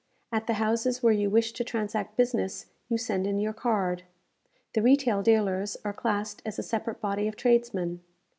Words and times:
At 0.31 0.47
the 0.47 0.53
houses 0.55 1.03
where 1.03 1.13
you 1.13 1.29
wish 1.29 1.51
to 1.51 1.63
transact 1.63 2.17
business, 2.17 2.65
you 2.89 2.97
send 2.97 3.27
in 3.27 3.37
your 3.37 3.53
card. 3.53 4.01
The 4.73 4.81
retail 4.81 5.21
dealers 5.21 5.77
are 5.85 5.93
classed 5.93 6.41
as 6.43 6.57
a 6.57 6.63
separate 6.63 6.99
body 6.99 7.27
of 7.27 7.35
tradesmen. 7.35 8.01